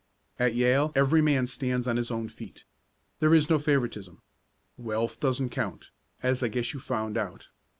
[0.39, 2.63] "At Yale every man stands on his own feet.
[3.19, 4.23] There is no favoritism.
[4.75, 5.91] Wealth doesn't count,
[6.23, 7.49] as I guess you've found out.